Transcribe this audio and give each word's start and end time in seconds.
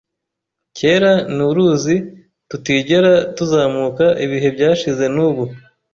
Kera 0.77 1.13
ni 1.35 1.43
uruzi 1.49 1.95
tutigera 2.49 3.13
tuzamuka 3.35 4.05
Ibihe 4.25 4.47
byashize 4.55 5.03
nubu. 5.15 5.43